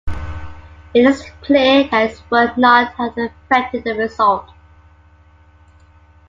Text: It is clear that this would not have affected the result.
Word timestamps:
It 0.95 1.01
is 1.05 1.25
clear 1.43 1.83
that 1.83 2.09
this 2.09 2.23
would 2.31 2.57
not 2.57 2.91
have 2.93 3.15
affected 3.19 3.83
the 3.83 3.93
result. 3.93 4.49